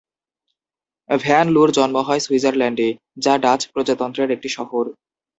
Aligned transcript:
Van 1.09 1.45
লু'র 1.49 1.69
জন্ম 1.71 1.97
হয় 2.07 2.21
সুইজারল্যান্ডে, 2.25 2.87
যা 3.17 3.33
ডাচ 3.37 3.61
প্রজাতন্ত্রের 3.73 4.29
একটি 4.31 4.49
শহর। 4.49 4.85